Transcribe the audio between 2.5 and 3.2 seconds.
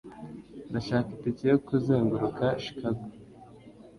Chicago.